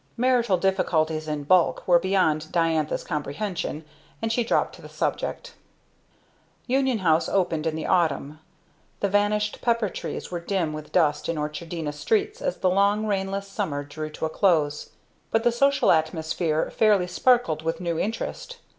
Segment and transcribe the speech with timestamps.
[0.17, 3.85] Marital difficulties in bulk were beyond Diantha's comprehension,
[4.19, 5.53] and she dropped the subject.
[6.65, 8.39] Union House opened in the autumn.
[9.01, 13.47] The vanished pepper trees were dim with dust in Orchardina streets as the long rainless
[13.47, 14.89] summer drew to a close;
[15.29, 18.57] but the social atmosphere fairly sparkled with new interest.